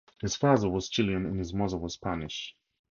His 0.19 0.35
father 0.35 0.67
was 0.67 0.89
Chilean 0.89 1.27
and 1.27 1.37
his 1.37 1.53
mother 1.53 1.77
was 1.77 1.93
Spanish. 1.93 2.55